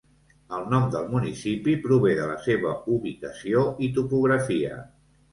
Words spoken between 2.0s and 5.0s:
de la seva ubicació i topografia.